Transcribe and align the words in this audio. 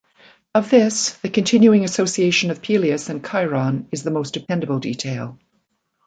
Of 0.55 0.71
this, 0.71 1.11
the 1.17 1.29
continuing 1.29 1.83
association 1.83 2.49
of 2.49 2.63
Peleus 2.63 3.07
and 3.09 3.23
Chiron 3.23 3.87
is 3.91 4.01
the 4.01 4.09
most 4.09 4.33
dependable 4.33 4.79
detail. 4.79 5.37